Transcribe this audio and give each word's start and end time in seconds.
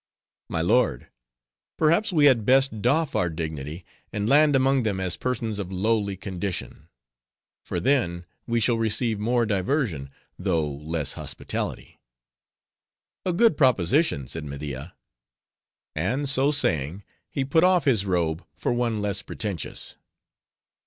My 0.49 0.61
lord, 0.61 1.11
perhaps 1.77 2.11
we 2.11 2.25
had 2.25 2.43
best 2.43 2.81
doff 2.81 3.15
our 3.15 3.29
dignity, 3.29 3.85
and 4.11 4.27
land 4.27 4.55
among 4.55 4.81
them 4.81 4.99
as 4.99 5.15
persons 5.15 5.59
of 5.59 5.71
lowly 5.71 6.17
condition; 6.17 6.89
for 7.63 7.79
then, 7.79 8.25
we 8.47 8.59
shall 8.59 8.77
receive 8.79 9.19
more 9.19 9.45
diversion, 9.45 10.09
though 10.39 10.67
less 10.67 11.13
hospitality." 11.13 11.99
"A 13.27 13.31
good 13.31 13.55
proposition," 13.55 14.27
said 14.27 14.43
Media. 14.43 14.95
And 15.95 16.27
so 16.27 16.49
saying, 16.49 17.03
he 17.29 17.45
put 17.45 17.63
off 17.63 17.85
his 17.85 18.03
robe 18.03 18.43
for 18.55 18.73
one 18.73 19.03
less 19.03 19.21
pretentious. 19.21 19.97